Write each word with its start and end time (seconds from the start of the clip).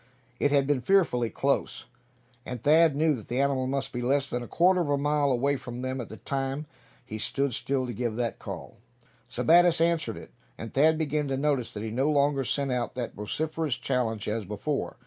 It 0.39 0.49
had 0.49 0.65
been 0.65 0.79
fearfully 0.79 1.29
close, 1.29 1.85
and 2.43 2.63
Thad 2.63 2.95
knew 2.95 3.13
that 3.13 3.27
the 3.27 3.39
animal 3.39 3.67
must 3.67 3.93
be 3.93 4.01
less 4.01 4.31
than 4.31 4.41
a 4.41 4.47
quarter 4.47 4.81
of 4.81 4.89
a 4.89 4.97
mile 4.97 5.31
away 5.31 5.57
from 5.57 5.83
them 5.83 6.01
at 6.01 6.09
the 6.09 6.17
time 6.17 6.65
he 7.05 7.19
stood 7.19 7.53
still 7.53 7.85
to 7.85 7.93
give 7.93 8.15
that 8.15 8.39
call. 8.39 8.77
Sebattis 9.29 9.79
answered 9.79 10.17
it, 10.17 10.31
and 10.57 10.73
Thad 10.73 10.97
began 10.97 11.27
to 11.27 11.37
notice 11.37 11.71
that 11.73 11.83
he 11.83 11.91
no 11.91 12.09
longer 12.09 12.43
sent 12.43 12.71
out 12.71 12.95
that 12.95 13.13
vociferous 13.13 13.75
challenge 13.77 14.27
as 14.27 14.43
before. 14.43 14.97